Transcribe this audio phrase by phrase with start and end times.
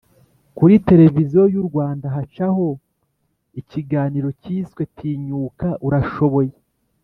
[0.57, 2.65] Kuri televiziyo y ‘urwanda hacaho
[3.61, 6.55] ikiganiro cyiswe tinyuka ura sho boye